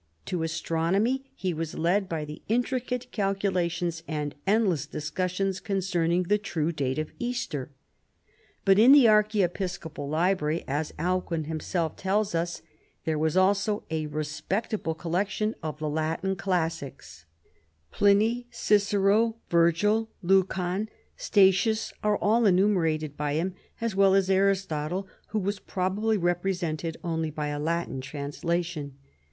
[0.25, 6.39] To astronomy he was led by the in tricate calculations and endless discussions concerning the
[6.39, 7.69] true date of Easter.
[8.65, 12.63] But in the archiepiscopal library, as Alcuin himself tells us,
[13.05, 17.25] there was also a respectable collection of the Latin classics,
[17.91, 25.37] Pliny, Cicero, Virgil, Lucan, Statins are all enumerated by him, as well as Aristotle, who
[25.37, 28.95] was probably rep resented only by a Latin translation.